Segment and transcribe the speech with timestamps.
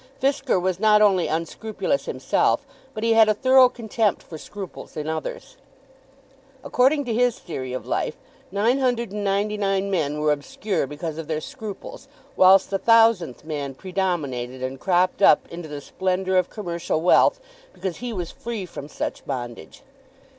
[0.19, 2.65] Fisker was not only unscrupulous himself,
[2.95, 5.57] but he had a thorough contempt for scruples in others.
[6.63, 8.17] According to his theory of life,
[8.51, 13.45] nine hundred and ninety nine men were obscure because of their scruples, whilst the thousandth
[13.45, 17.39] man predominated and cropped up into the splendour of commercial wealth
[17.71, 19.83] because he was free from such bondage.